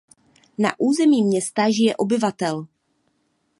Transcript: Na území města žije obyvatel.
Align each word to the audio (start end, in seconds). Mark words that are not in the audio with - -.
Na 0.57 0.75
území 0.79 1.23
města 1.23 1.69
žije 1.71 1.95
obyvatel. 1.97 2.67